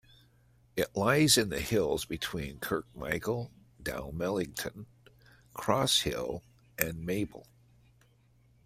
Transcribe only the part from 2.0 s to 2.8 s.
between